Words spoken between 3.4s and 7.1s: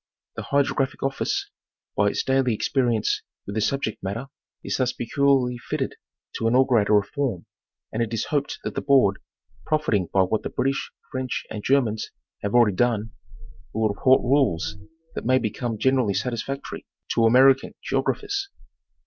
with the sub ject matter, is thus peculiarly fitted to maugurate a